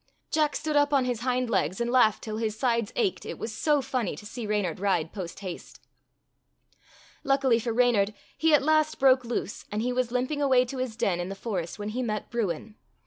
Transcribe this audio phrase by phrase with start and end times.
[0.31, 3.53] Jack stood up on his hind legs, and laughed till his sides ached, it was
[3.53, 5.79] so funny *to see Reynard ride post haste.
[7.23, 10.95] Luckily for Reynard, he at last broke loose, and he was limping away to his
[10.95, 12.77] den in the forest when he met Bruin.